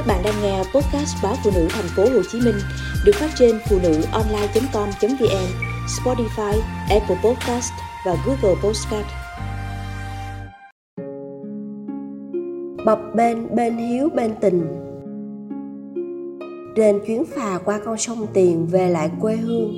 Các 0.00 0.06
bạn 0.06 0.22
đang 0.24 0.34
nghe 0.42 0.58
podcast 0.58 1.16
báo 1.22 1.34
phụ 1.44 1.50
nữ 1.54 1.66
thành 1.70 1.84
phố 1.96 2.02
Hồ 2.02 2.22
Chí 2.32 2.40
Minh 2.40 2.54
được 3.04 3.12
phát 3.14 3.30
trên 3.38 3.58
phụ 3.68 3.78
nữ 3.82 4.02
online.com.vn, 4.12 5.48
Spotify, 5.86 6.60
Apple 6.90 7.16
Podcast 7.24 7.72
và 8.06 8.16
Google 8.26 8.60
Podcast. 8.62 9.06
Bập 12.86 12.98
bên 13.14 13.56
bên 13.56 13.76
hiếu 13.76 14.08
bên 14.14 14.34
tình 14.40 14.66
Trên 16.76 17.00
chuyến 17.06 17.24
phà 17.24 17.58
qua 17.58 17.80
con 17.84 17.98
sông 17.98 18.26
Tiền 18.32 18.66
về 18.66 18.88
lại 18.88 19.10
quê 19.20 19.36
hương 19.36 19.72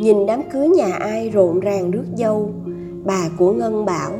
Nhìn 0.00 0.26
đám 0.26 0.42
cưới 0.50 0.68
nhà 0.68 0.94
ai 0.94 1.30
rộn 1.30 1.60
ràng 1.60 1.90
rước 1.90 2.04
dâu 2.16 2.54
Bà 3.04 3.28
của 3.38 3.52
Ngân 3.52 3.84
bảo 3.84 4.12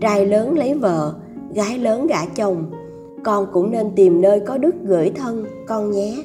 Trai 0.00 0.26
lớn 0.26 0.58
lấy 0.58 0.74
vợ, 0.74 1.14
gái 1.54 1.78
lớn 1.78 2.06
gả 2.06 2.26
chồng 2.36 2.83
con 3.24 3.46
cũng 3.52 3.70
nên 3.70 3.90
tìm 3.96 4.20
nơi 4.20 4.40
có 4.40 4.58
đức 4.58 4.74
gửi 4.84 5.10
thân, 5.10 5.44
con 5.66 5.90
nhé. 5.90 6.24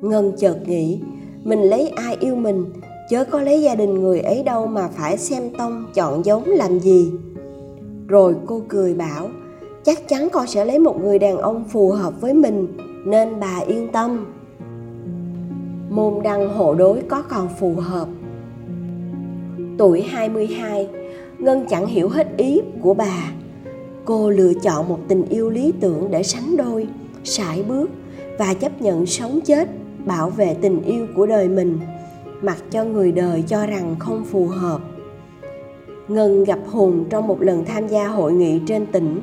Ngân 0.00 0.32
chợt 0.38 0.56
nghĩ, 0.66 1.00
mình 1.44 1.62
lấy 1.62 1.88
ai 1.88 2.16
yêu 2.20 2.34
mình? 2.34 2.64
Chớ 3.10 3.24
có 3.24 3.40
lấy 3.40 3.62
gia 3.62 3.74
đình 3.74 3.94
người 3.94 4.20
ấy 4.20 4.42
đâu 4.42 4.66
mà 4.66 4.88
phải 4.88 5.18
xem 5.18 5.42
tông, 5.58 5.86
chọn 5.94 6.24
giống 6.24 6.44
làm 6.46 6.78
gì? 6.78 7.12
Rồi 8.08 8.34
cô 8.46 8.62
cười 8.68 8.94
bảo, 8.94 9.28
chắc 9.84 10.08
chắn 10.08 10.28
con 10.32 10.46
sẽ 10.46 10.64
lấy 10.64 10.78
một 10.78 11.00
người 11.00 11.18
đàn 11.18 11.36
ông 11.36 11.64
phù 11.64 11.90
hợp 11.90 12.20
với 12.20 12.34
mình, 12.34 12.66
nên 13.04 13.40
bà 13.40 13.60
yên 13.66 13.88
tâm. 13.92 14.26
Môn 15.90 16.14
đăng 16.22 16.48
hộ 16.48 16.74
đối 16.74 17.00
có 17.08 17.22
còn 17.22 17.48
phù 17.58 17.74
hợp. 17.74 18.08
Tuổi 19.78 20.02
22 20.02 20.88
Ngân 21.38 21.66
chẳng 21.68 21.86
hiểu 21.86 22.08
hết 22.08 22.36
ý 22.36 22.60
của 22.82 22.94
bà 22.94 23.32
cô 24.04 24.30
lựa 24.30 24.52
chọn 24.62 24.88
một 24.88 24.98
tình 25.08 25.24
yêu 25.28 25.50
lý 25.50 25.72
tưởng 25.80 26.10
để 26.10 26.22
sánh 26.22 26.56
đôi, 26.56 26.86
sải 27.24 27.62
bước 27.62 27.90
và 28.38 28.54
chấp 28.54 28.82
nhận 28.82 29.06
sống 29.06 29.40
chết, 29.44 29.68
bảo 30.04 30.30
vệ 30.30 30.56
tình 30.60 30.82
yêu 30.82 31.06
của 31.16 31.26
đời 31.26 31.48
mình, 31.48 31.78
mặc 32.42 32.58
cho 32.70 32.84
người 32.84 33.12
đời 33.12 33.44
cho 33.46 33.66
rằng 33.66 33.96
không 33.98 34.24
phù 34.24 34.46
hợp. 34.46 34.80
Ngân 36.08 36.44
gặp 36.44 36.58
hùng 36.66 37.04
trong 37.10 37.26
một 37.26 37.42
lần 37.42 37.64
tham 37.64 37.88
gia 37.88 38.08
hội 38.08 38.32
nghị 38.32 38.60
trên 38.66 38.86
tỉnh. 38.86 39.22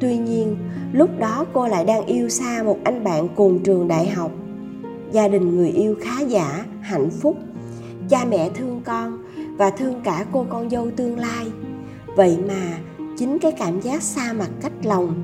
Tuy 0.00 0.18
nhiên, 0.18 0.56
lúc 0.92 1.10
đó 1.18 1.44
cô 1.52 1.68
lại 1.68 1.84
đang 1.84 2.06
yêu 2.06 2.28
xa 2.28 2.62
một 2.62 2.78
anh 2.84 3.04
bạn 3.04 3.28
cùng 3.36 3.58
trường 3.58 3.88
đại 3.88 4.08
học. 4.08 4.30
Gia 5.12 5.28
đình 5.28 5.56
người 5.56 5.68
yêu 5.68 5.96
khá 6.00 6.20
giả, 6.20 6.64
hạnh 6.80 7.10
phúc. 7.10 7.36
Cha 8.08 8.24
mẹ 8.30 8.50
thương 8.54 8.80
con 8.84 9.18
và 9.56 9.70
thương 9.70 9.94
cả 10.04 10.26
cô 10.32 10.46
con 10.48 10.70
dâu 10.70 10.90
tương 10.96 11.18
lai. 11.18 11.46
Vậy 12.16 12.38
mà 12.48 12.78
chính 13.20 13.38
cái 13.38 13.52
cảm 13.52 13.80
giác 13.80 14.02
xa 14.02 14.32
mặt 14.32 14.50
cách 14.60 14.72
lòng, 14.84 15.22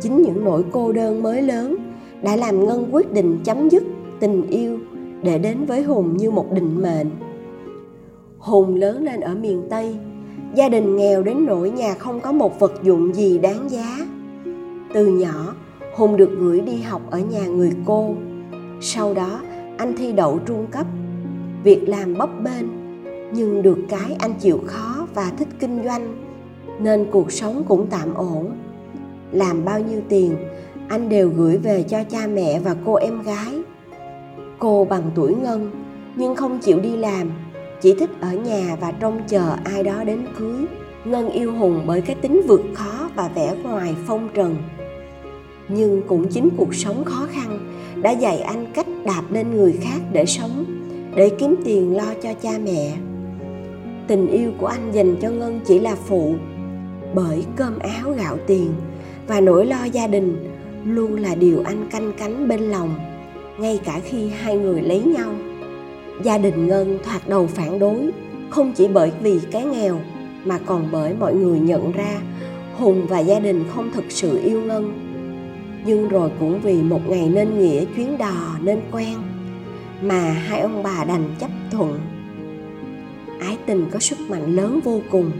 chính 0.00 0.22
những 0.22 0.44
nỗi 0.44 0.64
cô 0.72 0.92
đơn 0.92 1.22
mới 1.22 1.42
lớn 1.42 1.76
đã 2.22 2.36
làm 2.36 2.66
ngân 2.66 2.88
quyết 2.94 3.12
định 3.12 3.38
chấm 3.44 3.68
dứt 3.68 3.82
tình 4.20 4.46
yêu 4.46 4.78
để 5.22 5.38
đến 5.38 5.64
với 5.64 5.82
hùng 5.82 6.16
như 6.16 6.30
một 6.30 6.52
định 6.52 6.82
mệnh. 6.82 7.06
Hùng 8.38 8.74
lớn 8.74 9.04
lên 9.04 9.20
ở 9.20 9.34
miền 9.34 9.62
tây, 9.70 9.96
gia 10.54 10.68
đình 10.68 10.96
nghèo 10.96 11.22
đến 11.22 11.46
nỗi 11.46 11.70
nhà 11.70 11.94
không 11.94 12.20
có 12.20 12.32
một 12.32 12.60
vật 12.60 12.72
dụng 12.82 13.14
gì 13.14 13.38
đáng 13.38 13.70
giá. 13.70 14.06
Từ 14.94 15.06
nhỏ, 15.06 15.54
hùng 15.96 16.16
được 16.16 16.30
gửi 16.38 16.60
đi 16.60 16.76
học 16.76 17.02
ở 17.10 17.18
nhà 17.18 17.46
người 17.46 17.72
cô. 17.84 18.14
Sau 18.80 19.14
đó, 19.14 19.40
anh 19.76 19.96
thi 19.96 20.12
đậu 20.12 20.38
trung 20.46 20.66
cấp, 20.70 20.86
việc 21.64 21.88
làm 21.88 22.18
bấp 22.18 22.30
bênh, 22.44 22.66
nhưng 23.32 23.62
được 23.62 23.78
cái 23.88 24.16
anh 24.18 24.34
chịu 24.40 24.60
khó 24.66 25.06
và 25.14 25.32
thích 25.38 25.48
kinh 25.60 25.84
doanh 25.84 26.25
nên 26.80 27.06
cuộc 27.10 27.32
sống 27.32 27.64
cũng 27.68 27.86
tạm 27.90 28.14
ổn. 28.14 28.50
Làm 29.32 29.64
bao 29.64 29.80
nhiêu 29.80 30.00
tiền, 30.08 30.36
anh 30.88 31.08
đều 31.08 31.28
gửi 31.28 31.56
về 31.56 31.82
cho 31.82 31.98
cha 32.04 32.26
mẹ 32.26 32.60
và 32.60 32.74
cô 32.84 32.94
em 32.94 33.22
gái. 33.22 33.62
Cô 34.58 34.84
bằng 34.84 35.10
tuổi 35.14 35.34
ngân, 35.34 35.70
nhưng 36.16 36.34
không 36.34 36.58
chịu 36.58 36.80
đi 36.80 36.96
làm, 36.96 37.30
chỉ 37.80 37.94
thích 37.98 38.10
ở 38.20 38.32
nhà 38.32 38.76
và 38.80 38.92
trông 38.92 39.20
chờ 39.28 39.56
ai 39.64 39.82
đó 39.82 40.04
đến 40.04 40.26
cưới. 40.38 40.66
Ngân 41.04 41.30
yêu 41.30 41.52
hùng 41.52 41.82
bởi 41.86 42.00
cái 42.00 42.16
tính 42.16 42.42
vượt 42.48 42.62
khó 42.74 43.10
và 43.16 43.30
vẻ 43.34 43.54
ngoài 43.62 43.94
phong 44.06 44.28
trần. 44.34 44.56
Nhưng 45.68 46.02
cũng 46.08 46.28
chính 46.28 46.48
cuộc 46.56 46.74
sống 46.74 47.04
khó 47.04 47.26
khăn 47.30 47.72
đã 48.02 48.10
dạy 48.10 48.38
anh 48.38 48.66
cách 48.74 48.86
đạp 49.04 49.22
lên 49.30 49.56
người 49.56 49.72
khác 49.82 50.00
để 50.12 50.26
sống, 50.26 50.64
để 51.16 51.30
kiếm 51.38 51.56
tiền 51.64 51.96
lo 51.96 52.14
cho 52.22 52.32
cha 52.42 52.50
mẹ. 52.64 52.96
Tình 54.06 54.26
yêu 54.28 54.52
của 54.58 54.66
anh 54.66 54.92
dành 54.92 55.16
cho 55.22 55.30
ngân 55.30 55.60
chỉ 55.66 55.78
là 55.78 55.94
phụ 55.94 56.34
bởi 57.16 57.44
cơm 57.56 57.78
áo 57.78 58.10
gạo 58.10 58.38
tiền. 58.46 58.70
Và 59.26 59.40
nỗi 59.40 59.66
lo 59.66 59.84
gia 59.84 60.06
đình 60.06 60.36
luôn 60.84 61.16
là 61.16 61.34
điều 61.34 61.62
anh 61.64 61.88
canh 61.90 62.12
cánh 62.18 62.48
bên 62.48 62.60
lòng, 62.60 62.94
ngay 63.58 63.80
cả 63.84 64.00
khi 64.04 64.28
hai 64.28 64.56
người 64.56 64.82
lấy 64.82 65.02
nhau. 65.02 65.30
Gia 66.22 66.38
đình 66.38 66.66
ngân 66.66 66.98
thoạt 67.04 67.28
đầu 67.28 67.46
phản 67.46 67.78
đối, 67.78 68.10
không 68.50 68.72
chỉ 68.72 68.88
bởi 68.88 69.12
vì 69.22 69.40
cái 69.50 69.64
nghèo, 69.64 70.00
mà 70.44 70.58
còn 70.66 70.88
bởi 70.92 71.14
mọi 71.20 71.34
người 71.34 71.58
nhận 71.58 71.92
ra 71.92 72.20
hùng 72.76 73.06
và 73.06 73.18
gia 73.18 73.40
đình 73.40 73.64
không 73.74 73.90
thực 73.92 74.04
sự 74.08 74.40
yêu 74.44 74.62
ngân. 74.62 74.92
Nhưng 75.86 76.08
rồi 76.08 76.30
cũng 76.40 76.60
vì 76.60 76.82
một 76.82 77.00
ngày 77.08 77.28
nên 77.28 77.58
nghĩa 77.58 77.84
chuyến 77.96 78.18
đò 78.18 78.56
nên 78.62 78.80
quen, 78.92 79.14
mà 80.02 80.20
hai 80.20 80.60
ông 80.60 80.82
bà 80.82 81.04
đành 81.04 81.34
chấp 81.40 81.50
thuận. 81.70 81.98
Ái 83.40 83.56
tình 83.66 83.86
có 83.90 83.98
sức 83.98 84.18
mạnh 84.28 84.56
lớn 84.56 84.80
vô 84.84 85.00
cùng 85.10 85.30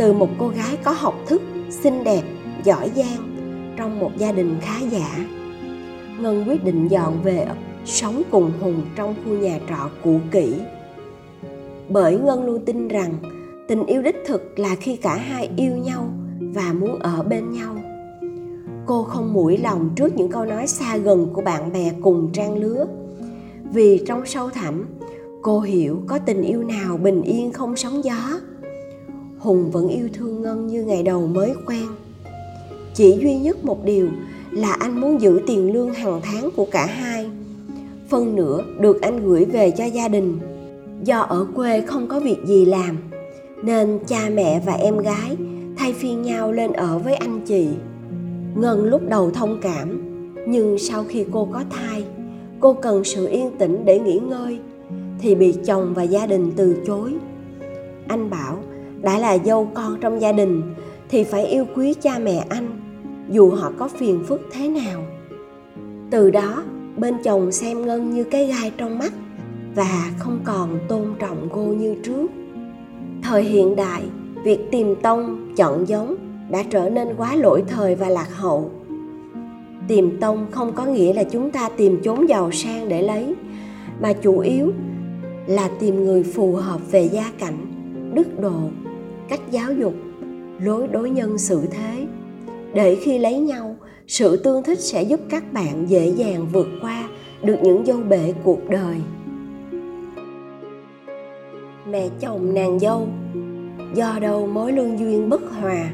từ 0.00 0.12
một 0.12 0.28
cô 0.38 0.48
gái 0.48 0.78
có 0.84 0.90
học 0.90 1.14
thức, 1.26 1.42
xinh 1.70 2.04
đẹp, 2.04 2.22
giỏi 2.64 2.90
giang 2.96 3.36
trong 3.76 3.98
một 3.98 4.10
gia 4.16 4.32
đình 4.32 4.56
khá 4.60 4.80
giả. 4.90 5.26
Ngân 6.20 6.44
quyết 6.48 6.64
định 6.64 6.88
dọn 6.88 7.22
về 7.22 7.46
sống 7.84 8.22
cùng 8.30 8.52
hùng 8.60 8.82
trong 8.96 9.14
khu 9.24 9.32
nhà 9.32 9.58
trọ 9.68 9.90
cũ 10.04 10.20
kỹ. 10.30 10.54
Bởi 11.88 12.18
ngân 12.18 12.44
luôn 12.44 12.64
tin 12.64 12.88
rằng 12.88 13.12
tình 13.68 13.86
yêu 13.86 14.02
đích 14.02 14.16
thực 14.26 14.58
là 14.58 14.74
khi 14.80 14.96
cả 14.96 15.16
hai 15.16 15.50
yêu 15.56 15.76
nhau 15.76 16.08
và 16.40 16.72
muốn 16.72 16.98
ở 16.98 17.22
bên 17.22 17.52
nhau. 17.52 17.76
Cô 18.86 19.02
không 19.02 19.32
mũi 19.32 19.58
lòng 19.58 19.90
trước 19.96 20.16
những 20.16 20.30
câu 20.30 20.44
nói 20.44 20.66
xa 20.66 20.96
gần 20.96 21.26
của 21.32 21.42
bạn 21.42 21.72
bè 21.72 21.92
cùng 22.02 22.30
trang 22.32 22.56
lứa, 22.56 22.86
vì 23.72 24.02
trong 24.06 24.26
sâu 24.26 24.50
thẳm, 24.50 24.86
cô 25.42 25.60
hiểu 25.60 26.02
có 26.06 26.18
tình 26.18 26.42
yêu 26.42 26.62
nào 26.62 26.96
bình 26.96 27.22
yên 27.22 27.52
không 27.52 27.76
sóng 27.76 28.04
gió 28.04 28.40
hùng 29.40 29.70
vẫn 29.70 29.88
yêu 29.88 30.08
thương 30.12 30.42
ngân 30.42 30.66
như 30.66 30.84
ngày 30.84 31.02
đầu 31.02 31.26
mới 31.26 31.52
quen. 31.66 31.86
Chỉ 32.94 33.18
duy 33.20 33.38
nhất 33.38 33.64
một 33.64 33.84
điều 33.84 34.08
là 34.50 34.72
anh 34.72 35.00
muốn 35.00 35.20
giữ 35.20 35.40
tiền 35.46 35.72
lương 35.72 35.94
hàng 35.94 36.20
tháng 36.22 36.50
của 36.56 36.66
cả 36.70 36.86
hai. 36.86 37.30
Phân 38.08 38.36
nửa 38.36 38.64
được 38.80 39.02
anh 39.02 39.26
gửi 39.28 39.44
về 39.44 39.70
cho 39.70 39.84
gia 39.84 40.08
đình. 40.08 40.38
Do 41.04 41.20
ở 41.20 41.46
quê 41.54 41.80
không 41.80 42.06
có 42.08 42.20
việc 42.20 42.38
gì 42.46 42.64
làm, 42.64 42.96
nên 43.62 43.98
cha 44.06 44.30
mẹ 44.34 44.62
và 44.66 44.72
em 44.72 44.98
gái 44.98 45.36
thay 45.76 45.92
phiên 45.92 46.22
nhau 46.22 46.52
lên 46.52 46.72
ở 46.72 46.98
với 46.98 47.14
anh 47.14 47.40
chị. 47.46 47.68
Ngân 48.54 48.84
lúc 48.84 49.08
đầu 49.08 49.30
thông 49.30 49.58
cảm, 49.62 50.02
nhưng 50.48 50.78
sau 50.78 51.04
khi 51.08 51.24
cô 51.32 51.48
có 51.52 51.62
thai, 51.70 52.04
cô 52.60 52.72
cần 52.72 53.04
sự 53.04 53.26
yên 53.26 53.50
tĩnh 53.58 53.82
để 53.84 53.98
nghỉ 53.98 54.18
ngơi, 54.18 54.58
thì 55.20 55.34
bị 55.34 55.54
chồng 55.66 55.94
và 55.94 56.02
gia 56.02 56.26
đình 56.26 56.52
từ 56.56 56.76
chối. 56.86 57.12
Anh 58.08 58.30
bảo 58.30 58.58
đã 59.02 59.18
là 59.18 59.38
dâu 59.38 59.70
con 59.74 60.00
trong 60.00 60.20
gia 60.20 60.32
đình, 60.32 60.62
thì 61.08 61.24
phải 61.24 61.46
yêu 61.46 61.64
quý 61.76 61.94
cha 61.94 62.18
mẹ 62.18 62.46
anh, 62.48 62.80
dù 63.30 63.50
họ 63.50 63.72
có 63.78 63.88
phiền 63.88 64.24
phức 64.26 64.40
thế 64.52 64.68
nào. 64.68 65.02
Từ 66.10 66.30
đó, 66.30 66.62
bên 66.96 67.14
chồng 67.24 67.52
xem 67.52 67.86
ngân 67.86 68.10
như 68.10 68.24
cái 68.24 68.46
gai 68.46 68.72
trong 68.76 68.98
mắt 68.98 69.12
và 69.74 70.10
không 70.18 70.40
còn 70.44 70.78
tôn 70.88 71.04
trọng 71.18 71.48
cô 71.52 71.62
như 71.62 71.96
trước. 72.04 72.30
Thời 73.22 73.42
hiện 73.42 73.76
đại, 73.76 74.02
việc 74.44 74.70
tìm 74.70 74.94
tông, 75.02 75.54
chọn 75.56 75.88
giống 75.88 76.14
đã 76.50 76.62
trở 76.70 76.90
nên 76.90 77.08
quá 77.16 77.36
lỗi 77.36 77.62
thời 77.68 77.94
và 77.94 78.08
lạc 78.08 78.36
hậu. 78.36 78.70
Tìm 79.88 80.20
tông 80.20 80.46
không 80.50 80.72
có 80.72 80.84
nghĩa 80.84 81.12
là 81.12 81.24
chúng 81.24 81.50
ta 81.50 81.68
tìm 81.76 82.00
chốn 82.02 82.28
giàu 82.28 82.50
sang 82.52 82.88
để 82.88 83.02
lấy, 83.02 83.34
mà 84.00 84.12
chủ 84.12 84.38
yếu 84.38 84.72
là 85.46 85.70
tìm 85.80 86.04
người 86.04 86.22
phù 86.22 86.52
hợp 86.52 86.80
về 86.90 87.02
gia 87.02 87.30
cảnh, 87.38 87.66
đức 88.14 88.40
độ 88.40 88.60
cách 89.30 89.40
giáo 89.50 89.72
dục, 89.72 89.94
lối 90.60 90.88
đối 90.88 91.10
nhân 91.10 91.38
xử 91.38 91.66
thế. 91.70 92.06
Để 92.74 92.96
khi 93.02 93.18
lấy 93.18 93.38
nhau, 93.38 93.76
sự 94.06 94.36
tương 94.36 94.62
thích 94.62 94.80
sẽ 94.80 95.02
giúp 95.02 95.20
các 95.28 95.52
bạn 95.52 95.90
dễ 95.90 96.08
dàng 96.08 96.46
vượt 96.52 96.68
qua 96.82 97.08
được 97.42 97.56
những 97.62 97.86
dâu 97.86 97.98
bể 98.08 98.34
cuộc 98.44 98.68
đời. 98.68 98.96
Mẹ 101.90 102.08
chồng 102.20 102.54
nàng 102.54 102.78
dâu, 102.78 103.08
do 103.94 104.18
đâu 104.20 104.46
mối 104.46 104.72
lương 104.72 104.98
duyên 104.98 105.28
bất 105.28 105.42
hòa? 105.50 105.90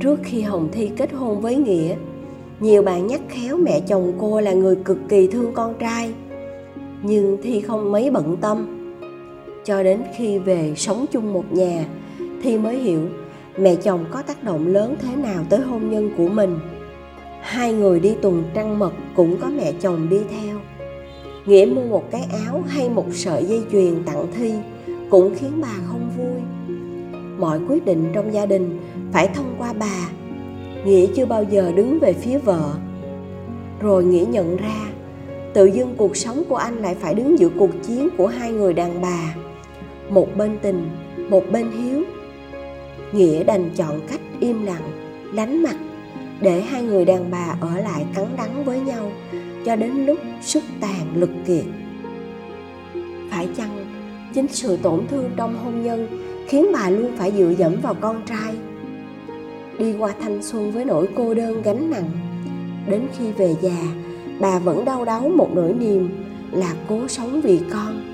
Trước 0.00 0.20
khi 0.22 0.40
hồng 0.40 0.68
thi 0.72 0.90
kết 0.96 1.12
hôn 1.12 1.40
với 1.40 1.56
nghĩa, 1.56 1.96
nhiều 2.60 2.82
bạn 2.82 3.06
nhắc 3.06 3.20
khéo 3.28 3.56
mẹ 3.56 3.80
chồng 3.80 4.12
cô 4.20 4.40
là 4.40 4.52
người 4.52 4.76
cực 4.76 4.98
kỳ 5.08 5.26
thương 5.26 5.52
con 5.54 5.74
trai. 5.78 6.14
Nhưng 7.02 7.36
thi 7.42 7.60
không 7.60 7.92
mấy 7.92 8.10
bận 8.10 8.36
tâm 8.40 8.83
cho 9.64 9.82
đến 9.82 10.02
khi 10.16 10.38
về 10.38 10.72
sống 10.76 11.06
chung 11.12 11.32
một 11.32 11.44
nhà, 11.52 11.84
thì 12.42 12.58
mới 12.58 12.76
hiểu 12.76 13.08
mẹ 13.58 13.76
chồng 13.76 14.04
có 14.10 14.22
tác 14.22 14.44
động 14.44 14.66
lớn 14.66 14.96
thế 15.02 15.16
nào 15.16 15.44
tới 15.48 15.60
hôn 15.60 15.90
nhân 15.90 16.10
của 16.16 16.28
mình. 16.28 16.58
Hai 17.40 17.72
người 17.72 18.00
đi 18.00 18.14
tuần 18.22 18.44
trăng 18.54 18.78
mật 18.78 18.92
cũng 19.16 19.36
có 19.40 19.48
mẹ 19.56 19.72
chồng 19.80 20.08
đi 20.08 20.18
theo. 20.30 20.56
Nghĩa 21.46 21.66
mua 21.74 21.82
một 21.82 22.10
cái 22.10 22.26
áo 22.46 22.62
hay 22.66 22.88
một 22.88 23.06
sợi 23.12 23.44
dây 23.44 23.62
chuyền 23.72 24.04
tặng 24.04 24.26
thi 24.36 24.52
cũng 25.10 25.34
khiến 25.34 25.52
bà 25.62 25.74
không 25.86 26.10
vui. 26.18 26.42
Mọi 27.38 27.60
quyết 27.68 27.84
định 27.84 28.10
trong 28.14 28.34
gia 28.34 28.46
đình 28.46 28.80
phải 29.12 29.28
thông 29.34 29.54
qua 29.58 29.72
bà. 29.72 30.08
Nghĩa 30.84 31.06
chưa 31.14 31.26
bao 31.26 31.44
giờ 31.50 31.72
đứng 31.76 31.98
về 31.98 32.12
phía 32.12 32.38
vợ. 32.38 32.74
Rồi 33.80 34.04
nghĩa 34.04 34.24
nhận 34.28 34.56
ra 34.56 34.86
tự 35.54 35.66
dưng 35.66 35.94
cuộc 35.96 36.16
sống 36.16 36.42
của 36.48 36.56
anh 36.56 36.76
lại 36.76 36.94
phải 36.94 37.14
đứng 37.14 37.38
giữa 37.38 37.48
cuộc 37.58 37.70
chiến 37.86 38.08
của 38.18 38.26
hai 38.26 38.52
người 38.52 38.72
đàn 38.72 39.02
bà 39.02 39.34
một 40.14 40.36
bên 40.36 40.58
tình, 40.62 40.90
một 41.28 41.44
bên 41.52 41.70
hiếu. 41.70 42.02
Nghĩa 43.12 43.44
đành 43.44 43.70
chọn 43.76 44.00
cách 44.08 44.20
im 44.40 44.64
lặng, 44.64 44.90
lánh 45.32 45.62
mặt, 45.62 45.76
để 46.40 46.60
hai 46.60 46.82
người 46.82 47.04
đàn 47.04 47.30
bà 47.30 47.56
ở 47.60 47.78
lại 47.80 48.04
cắn 48.14 48.26
đắng 48.36 48.64
với 48.64 48.80
nhau 48.80 49.12
cho 49.64 49.76
đến 49.76 50.06
lúc 50.06 50.18
sức 50.42 50.64
tàn 50.80 51.06
lực 51.14 51.30
kiệt. 51.46 51.64
Phải 53.30 53.48
chăng 53.56 53.86
chính 54.34 54.46
sự 54.48 54.76
tổn 54.76 55.06
thương 55.06 55.30
trong 55.36 55.58
hôn 55.64 55.82
nhân 55.82 56.06
khiến 56.48 56.66
bà 56.72 56.90
luôn 56.90 57.12
phải 57.16 57.32
dựa 57.32 57.54
dẫm 57.58 57.74
vào 57.82 57.94
con 57.94 58.22
trai? 58.26 58.54
Đi 59.78 59.94
qua 59.98 60.14
thanh 60.20 60.42
xuân 60.42 60.72
với 60.72 60.84
nỗi 60.84 61.08
cô 61.16 61.34
đơn 61.34 61.62
gánh 61.62 61.90
nặng, 61.90 62.10
đến 62.88 63.02
khi 63.18 63.32
về 63.32 63.54
già, 63.60 63.78
bà 64.40 64.58
vẫn 64.58 64.84
đau 64.84 65.04
đáu 65.04 65.28
một 65.28 65.48
nỗi 65.54 65.72
niềm 65.72 66.08
là 66.52 66.74
cố 66.88 67.08
sống 67.08 67.40
vì 67.40 67.60
con 67.72 68.13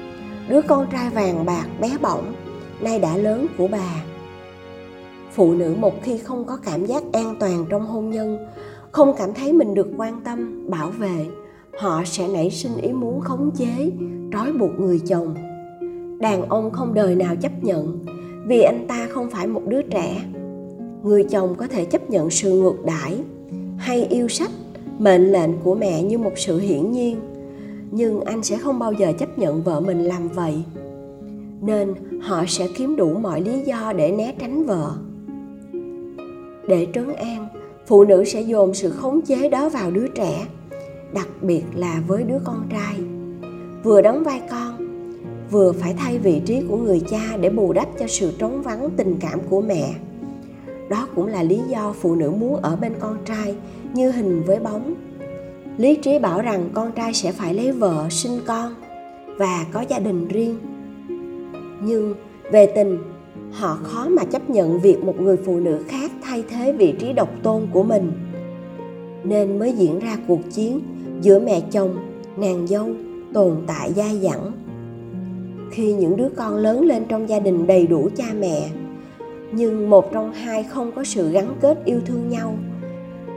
đứa 0.51 0.63
con 0.63 0.87
trai 0.93 1.11
vàng 1.11 1.47
bạc 1.47 1.67
bé 1.81 1.99
bỏng, 2.03 2.35
nay 2.81 2.99
đã 2.99 3.17
lớn 3.17 3.47
của 3.59 3.69
bà. 3.69 4.05
Phụ 5.33 5.53
nữ 5.53 5.75
một 5.79 6.03
khi 6.03 6.19
không 6.19 6.45
có 6.45 6.57
cảm 6.57 6.87
giác 6.87 7.03
an 7.13 7.35
toàn 7.41 7.65
trong 7.69 7.87
hôn 7.87 8.11
nhân, 8.11 8.39
không 8.93 9.15
cảm 9.19 9.35
thấy 9.35 9.53
mình 9.53 9.75
được 9.75 9.89
quan 9.97 10.21
tâm, 10.25 10.71
bảo 10.71 10.91
vệ, 10.91 11.27
họ 11.79 12.03
sẽ 12.05 12.29
nảy 12.29 12.51
sinh 12.51 12.77
ý 12.77 12.93
muốn 12.93 13.21
khống 13.21 13.51
chế, 13.51 13.91
trói 14.33 14.53
buộc 14.53 14.71
người 14.79 15.01
chồng. 15.07 15.35
Đàn 16.21 16.49
ông 16.49 16.71
không 16.71 16.95
đời 16.95 17.15
nào 17.15 17.37
chấp 17.37 17.65
nhận, 17.65 17.99
vì 18.47 18.63
anh 18.63 18.87
ta 18.89 19.07
không 19.11 19.31
phải 19.31 19.47
một 19.47 19.63
đứa 19.67 19.83
trẻ. 19.83 20.23
Người 21.03 21.25
chồng 21.25 21.55
có 21.55 21.67
thể 21.67 21.85
chấp 21.85 22.11
nhận 22.11 22.31
sự 22.31 22.53
ngược 22.53 22.85
đãi 22.85 23.19
hay 23.79 24.05
yêu 24.05 24.29
sách, 24.29 24.51
mệnh 24.99 25.33
lệnh 25.33 25.51
của 25.65 25.75
mẹ 25.75 26.03
như 26.03 26.19
một 26.19 26.33
sự 26.37 26.59
hiển 26.59 26.93
nhiên 26.93 27.17
nhưng 27.91 28.21
anh 28.21 28.43
sẽ 28.43 28.59
không 28.59 28.79
bao 28.79 28.93
giờ 28.93 29.13
chấp 29.19 29.39
nhận 29.39 29.63
vợ 29.63 29.81
mình 29.81 30.05
làm 30.05 30.29
vậy. 30.29 30.63
Nên 31.63 31.95
họ 32.21 32.45
sẽ 32.49 32.69
kiếm 32.77 32.97
đủ 32.97 33.15
mọi 33.15 33.41
lý 33.41 33.61
do 33.61 33.93
để 33.97 34.13
né 34.13 34.35
tránh 34.39 34.65
vợ. 34.65 34.93
Để 36.69 36.87
trấn 36.95 37.15
an, 37.15 37.49
phụ 37.87 38.05
nữ 38.05 38.25
sẽ 38.25 38.41
dồn 38.41 38.75
sự 38.75 38.91
khống 38.91 39.21
chế 39.23 39.49
đó 39.49 39.69
vào 39.69 39.91
đứa 39.91 40.07
trẻ, 40.09 40.47
đặc 41.15 41.29
biệt 41.43 41.63
là 41.75 42.03
với 42.07 42.23
đứa 42.23 42.39
con 42.45 42.69
trai. 42.71 42.97
Vừa 43.83 44.03
đóng 44.03 44.25
vai 44.25 44.41
con, 44.51 44.77
vừa 45.51 45.73
phải 45.73 45.95
thay 45.99 46.19
vị 46.19 46.43
trí 46.47 46.63
của 46.69 46.77
người 46.77 47.03
cha 47.11 47.37
để 47.41 47.51
bù 47.51 47.73
đắp 47.73 47.89
cho 47.99 48.07
sự 48.07 48.33
trống 48.39 48.63
vắng 48.63 48.91
tình 48.97 49.17
cảm 49.21 49.41
của 49.51 49.61
mẹ. 49.61 49.95
Đó 50.89 51.09
cũng 51.15 51.27
là 51.27 51.43
lý 51.43 51.61
do 51.69 51.95
phụ 52.01 52.15
nữ 52.15 52.31
muốn 52.31 52.57
ở 52.57 52.77
bên 52.77 52.93
con 53.01 53.19
trai 53.25 53.55
như 53.95 54.11
hình 54.11 54.43
với 54.47 54.59
bóng 54.59 54.95
lý 55.81 55.97
trí 55.97 56.19
bảo 56.19 56.43
rằng 56.43 56.69
con 56.75 56.93
trai 56.93 57.15
sẽ 57.15 57.33
phải 57.33 57.55
lấy 57.55 57.73
vợ 57.73 58.07
sinh 58.11 58.41
con 58.47 58.75
và 59.39 59.67
có 59.73 59.85
gia 59.89 59.99
đình 59.99 60.29
riêng. 60.29 60.57
Nhưng 61.83 62.15
về 62.53 62.67
tình, 62.67 62.99
họ 63.53 63.79
khó 63.83 64.09
mà 64.09 64.25
chấp 64.25 64.51
nhận 64.51 64.81
việc 64.81 65.05
một 65.05 65.21
người 65.21 65.37
phụ 65.37 65.61
nữ 65.61 65.85
khác 65.89 66.11
thay 66.23 66.45
thế 66.49 66.73
vị 66.73 66.95
trí 66.99 67.13
độc 67.13 67.29
tôn 67.43 67.67
của 67.73 67.83
mình. 67.83 68.13
Nên 69.25 69.59
mới 69.59 69.73
diễn 69.73 69.99
ra 69.99 70.17
cuộc 70.29 70.41
chiến 70.51 70.81
giữa 71.21 71.41
mẹ 71.41 71.61
chồng, 71.71 71.97
nàng 72.37 72.67
dâu 72.67 72.89
tồn 73.33 73.57
tại 73.67 73.93
dai 73.93 74.19
dẳng. 74.19 74.53
Khi 75.71 75.93
những 75.93 76.17
đứa 76.17 76.29
con 76.37 76.57
lớn 76.57 76.85
lên 76.85 77.05
trong 77.09 77.29
gia 77.29 77.41
đình 77.41 77.67
đầy 77.67 77.87
đủ 77.87 78.09
cha 78.17 78.27
mẹ, 78.41 78.69
nhưng 79.53 79.91
một 79.91 80.13
trong 80.13 80.33
hai 80.33 80.63
không 80.63 80.93
có 80.93 81.05
sự 81.05 81.31
gắn 81.31 81.57
kết 81.61 81.85
yêu 81.85 82.01
thương 82.07 82.29
nhau 82.29 82.55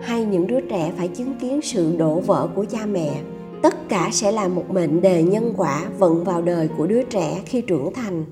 hay 0.03 0.25
những 0.25 0.47
đứa 0.47 0.61
trẻ 0.61 0.91
phải 0.97 1.07
chứng 1.07 1.33
kiến 1.41 1.61
sự 1.61 1.95
đổ 1.97 2.19
vỡ 2.19 2.47
của 2.55 2.65
cha 2.65 2.85
mẹ. 2.85 3.21
Tất 3.61 3.89
cả 3.89 4.09
sẽ 4.11 4.31
là 4.31 4.47
một 4.47 4.69
mệnh 4.69 5.01
đề 5.01 5.23
nhân 5.23 5.53
quả 5.57 5.85
vận 5.99 6.23
vào 6.23 6.41
đời 6.41 6.69
của 6.77 6.87
đứa 6.87 7.03
trẻ 7.03 7.41
khi 7.45 7.61
trưởng 7.61 7.93
thành, 7.93 8.25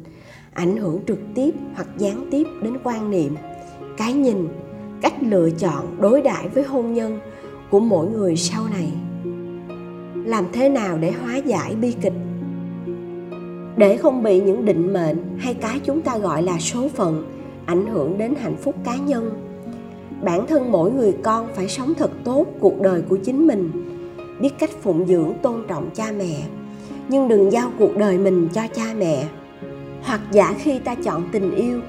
ảnh 0.53 0.77
hưởng 0.77 0.99
trực 1.07 1.19
tiếp 1.35 1.53
hoặc 1.75 1.87
gián 1.97 2.27
tiếp 2.31 2.47
đến 2.63 2.73
quan 2.83 3.11
niệm. 3.11 3.35
Cái 3.97 4.13
nhìn, 4.13 4.47
cách 5.01 5.13
lựa 5.21 5.49
chọn 5.49 5.85
đối 5.99 6.21
đãi 6.21 6.47
với 6.47 6.63
hôn 6.63 6.93
nhân 6.93 7.19
của 7.69 7.79
mỗi 7.79 8.07
người 8.07 8.35
sau 8.35 8.63
này. 8.73 8.91
Làm 10.25 10.45
thế 10.53 10.69
nào 10.69 10.97
để 10.97 11.11
hóa 11.11 11.37
giải 11.37 11.75
bi 11.75 11.95
kịch? 12.01 12.13
Để 13.77 13.97
không 13.97 14.23
bị 14.23 14.41
những 14.41 14.65
định 14.65 14.93
mệnh 14.93 15.37
hay 15.37 15.53
cái 15.53 15.79
chúng 15.83 16.01
ta 16.01 16.17
gọi 16.17 16.43
là 16.43 16.59
số 16.59 16.87
phận 16.87 17.31
ảnh 17.65 17.87
hưởng 17.87 18.17
đến 18.17 18.33
hạnh 18.41 18.55
phúc 18.57 18.75
cá 18.83 18.95
nhân 18.95 19.50
bản 20.23 20.47
thân 20.47 20.71
mỗi 20.71 20.91
người 20.91 21.13
con 21.23 21.47
phải 21.55 21.67
sống 21.67 21.93
thật 21.93 22.11
tốt 22.23 22.45
cuộc 22.59 22.81
đời 22.81 23.01
của 23.09 23.17
chính 23.17 23.47
mình. 23.47 23.71
Biết 24.41 24.49
cách 24.59 24.69
phụng 24.81 25.07
dưỡng, 25.07 25.33
tôn 25.41 25.63
trọng 25.67 25.89
cha 25.95 26.11
mẹ, 26.17 26.43
nhưng 27.09 27.27
đừng 27.27 27.51
giao 27.51 27.71
cuộc 27.79 27.97
đời 27.97 28.17
mình 28.17 28.47
cho 28.53 28.61
cha 28.73 28.93
mẹ. 28.97 29.27
Hoặc 30.01 30.21
giả 30.31 30.55
khi 30.59 30.79
ta 30.79 30.95
chọn 30.95 31.23
tình 31.31 31.55
yêu, 31.55 31.81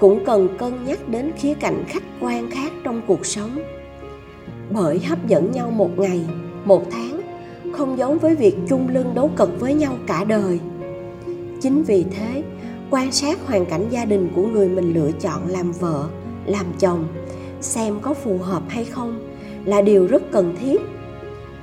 cũng 0.00 0.24
cần 0.24 0.48
cân 0.58 0.84
nhắc 0.84 1.08
đến 1.08 1.32
khía 1.38 1.54
cạnh 1.54 1.84
khách 1.88 2.02
quan 2.20 2.50
khác 2.50 2.72
trong 2.84 3.02
cuộc 3.06 3.26
sống. 3.26 3.58
Bởi 4.70 4.98
hấp 4.98 5.26
dẫn 5.26 5.52
nhau 5.52 5.70
một 5.70 5.98
ngày, 5.98 6.20
một 6.64 6.82
tháng, 6.90 7.20
không 7.72 7.98
giống 7.98 8.18
với 8.18 8.34
việc 8.34 8.56
chung 8.68 8.88
lưng 8.88 9.12
đấu 9.14 9.30
cật 9.36 9.48
với 9.58 9.74
nhau 9.74 9.94
cả 10.06 10.24
đời. 10.24 10.60
Chính 11.60 11.82
vì 11.82 12.04
thế, 12.10 12.42
quan 12.90 13.12
sát 13.12 13.46
hoàn 13.46 13.66
cảnh 13.66 13.86
gia 13.90 14.04
đình 14.04 14.28
của 14.36 14.42
người 14.42 14.68
mình 14.68 14.94
lựa 14.94 15.10
chọn 15.20 15.48
làm 15.48 15.72
vợ, 15.72 16.04
làm 16.46 16.66
chồng 16.78 17.04
xem 17.62 18.00
có 18.00 18.14
phù 18.14 18.38
hợp 18.38 18.62
hay 18.68 18.84
không 18.84 19.28
là 19.64 19.82
điều 19.82 20.06
rất 20.06 20.22
cần 20.32 20.56
thiết. 20.60 20.80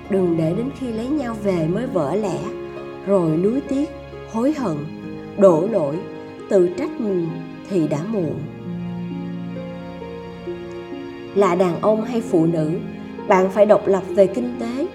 Đừng 0.10 0.38
để 0.38 0.54
đến 0.58 0.70
khi 0.80 0.88
lấy 0.88 1.08
nhau 1.08 1.36
về 1.44 1.68
mới 1.68 1.88
vỡ 1.88 2.16
lẽ, 2.16 2.40
rồi 3.06 3.38
nuối 3.38 3.62
tiếc, 3.70 3.90
hối 4.32 4.54
hận, 4.58 4.78
đổ 5.38 5.68
lỗi, 5.72 5.96
tự 6.50 6.70
trách 6.78 7.02
mình 7.02 7.28
thì 7.70 7.88
đã 7.88 8.00
muộn. 8.12 8.36
Là 11.36 11.56
đàn 11.56 11.82
ông 11.82 12.04
hay 12.04 12.22
phụ 12.22 12.46
nữ, 12.46 12.72
bạn 13.28 13.50
phải 13.52 13.66
độc 13.66 13.88
lập 13.88 14.04
về 14.10 14.28
kinh 14.28 14.56
tế, 14.60 14.88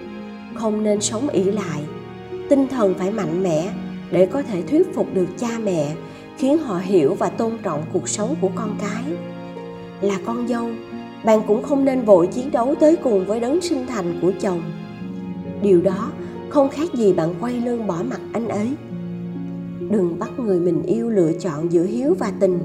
không 0.53 0.83
nên 0.83 1.01
sống 1.01 1.29
ỷ 1.29 1.43
lại. 1.43 1.81
Tinh 2.49 2.67
thần 2.67 2.93
phải 2.93 3.11
mạnh 3.11 3.43
mẽ 3.43 3.69
để 4.11 4.25
có 4.25 4.41
thể 4.41 4.61
thuyết 4.61 4.95
phục 4.95 5.13
được 5.13 5.27
cha 5.37 5.47
mẹ, 5.63 5.95
khiến 6.37 6.57
họ 6.57 6.77
hiểu 6.77 7.13
và 7.13 7.29
tôn 7.29 7.51
trọng 7.63 7.83
cuộc 7.93 8.09
sống 8.09 8.35
của 8.41 8.49
con 8.55 8.75
cái. 8.79 9.17
Là 10.01 10.15
con 10.25 10.47
dâu 10.47 10.69
bạn 11.25 11.41
cũng 11.47 11.63
không 11.63 11.85
nên 11.85 12.01
vội 12.01 12.27
chiến 12.27 12.51
đấu 12.51 12.75
tới 12.79 12.95
cùng 12.95 13.25
với 13.25 13.39
đấng 13.39 13.61
sinh 13.61 13.87
thành 13.87 14.19
của 14.21 14.31
chồng. 14.41 14.61
Điều 15.61 15.81
đó 15.81 16.11
không 16.49 16.69
khác 16.69 16.93
gì 16.93 17.13
bạn 17.13 17.35
quay 17.41 17.53
lưng 17.53 17.87
bỏ 17.87 17.97
mặt 18.09 18.19
anh 18.33 18.47
ấy. 18.47 18.67
Đừng 19.89 20.19
bắt 20.19 20.39
người 20.39 20.59
mình 20.59 20.83
yêu 20.83 21.09
lựa 21.09 21.31
chọn 21.33 21.71
giữa 21.71 21.83
hiếu 21.83 22.15
và 22.19 22.31
tình, 22.39 22.59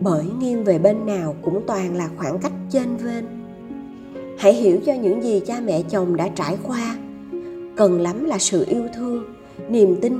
bởi 0.00 0.24
nghiêng 0.40 0.64
về 0.64 0.78
bên 0.78 1.06
nào 1.06 1.36
cũng 1.42 1.62
toàn 1.66 1.96
là 1.96 2.08
khoảng 2.16 2.38
cách 2.38 2.52
trên 2.70 2.96
vên 2.96 3.40
hãy 4.40 4.54
hiểu 4.54 4.78
cho 4.86 4.94
những 4.94 5.22
gì 5.22 5.40
cha 5.46 5.60
mẹ 5.64 5.82
chồng 5.82 6.16
đã 6.16 6.28
trải 6.28 6.56
qua. 6.62 6.96
Cần 7.76 8.00
lắm 8.00 8.24
là 8.24 8.38
sự 8.38 8.64
yêu 8.68 8.88
thương, 8.94 9.24
niềm 9.68 9.96
tin, 10.00 10.18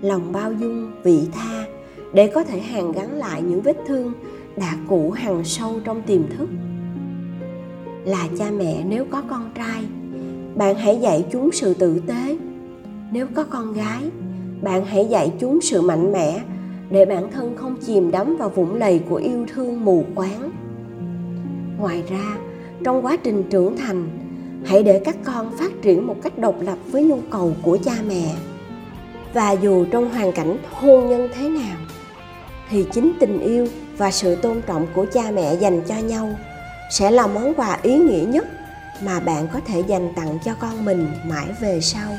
lòng 0.00 0.32
bao 0.32 0.52
dung, 0.52 0.92
vị 1.02 1.20
tha 1.32 1.64
để 2.12 2.26
có 2.26 2.44
thể 2.44 2.60
hàn 2.60 2.92
gắn 2.92 3.12
lại 3.12 3.42
những 3.42 3.60
vết 3.60 3.76
thương 3.86 4.12
đã 4.56 4.76
cũ 4.88 5.10
hằn 5.10 5.44
sâu 5.44 5.80
trong 5.84 6.02
tiềm 6.02 6.22
thức 6.38 6.48
là 8.04 8.28
cha 8.38 8.50
mẹ 8.50 8.84
nếu 8.88 9.04
có 9.10 9.22
con 9.28 9.50
trai. 9.54 9.82
Bạn 10.54 10.74
hãy 10.74 10.98
dạy 11.02 11.24
chúng 11.32 11.52
sự 11.52 11.74
tử 11.74 12.02
tế. 12.06 12.36
Nếu 13.12 13.26
có 13.34 13.44
con 13.44 13.72
gái, 13.72 14.02
bạn 14.62 14.84
hãy 14.84 15.06
dạy 15.06 15.32
chúng 15.40 15.60
sự 15.60 15.82
mạnh 15.82 16.12
mẽ 16.12 16.40
để 16.90 17.04
bản 17.04 17.30
thân 17.30 17.56
không 17.56 17.76
chìm 17.86 18.10
đắm 18.10 18.36
vào 18.36 18.48
vũng 18.48 18.74
lầy 18.74 19.00
của 19.08 19.16
yêu 19.16 19.46
thương 19.54 19.84
mù 19.84 20.04
quáng. 20.14 20.50
Ngoài 21.78 22.02
ra, 22.10 22.36
trong 22.84 23.04
quá 23.06 23.16
trình 23.16 23.42
trưởng 23.50 23.76
thành, 23.76 24.08
hãy 24.64 24.82
để 24.82 24.98
các 25.04 25.16
con 25.24 25.56
phát 25.58 25.72
triển 25.82 26.06
một 26.06 26.16
cách 26.22 26.38
độc 26.38 26.56
lập 26.60 26.78
với 26.90 27.04
nhu 27.04 27.18
cầu 27.30 27.52
của 27.62 27.78
cha 27.84 27.94
mẹ. 28.08 28.34
Và 29.34 29.52
dù 29.52 29.84
trong 29.90 30.10
hoàn 30.10 30.32
cảnh 30.32 30.56
hôn 30.70 31.08
nhân 31.08 31.28
thế 31.34 31.48
nào, 31.48 31.76
thì 32.70 32.86
chính 32.92 33.12
tình 33.20 33.40
yêu 33.40 33.66
và 33.98 34.10
sự 34.10 34.34
tôn 34.34 34.60
trọng 34.66 34.86
của 34.94 35.06
cha 35.12 35.30
mẹ 35.34 35.54
dành 35.54 35.80
cho 35.86 35.94
nhau 35.98 36.28
sẽ 36.92 37.10
là 37.10 37.26
món 37.26 37.54
quà 37.54 37.78
ý 37.82 37.98
nghĩa 37.98 38.24
nhất 38.28 38.46
mà 39.00 39.20
bạn 39.20 39.48
có 39.52 39.60
thể 39.66 39.82
dành 39.88 40.12
tặng 40.16 40.38
cho 40.44 40.54
con 40.54 40.84
mình 40.84 41.12
mãi 41.24 41.46
về 41.60 41.80
sau. 41.80 42.16